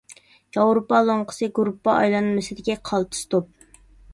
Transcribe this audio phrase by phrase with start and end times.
[0.55, 3.53] ياۋروپا لوڭقىسى گۇرۇپپا ئايلانمىسىدىكى قالتىس توپ.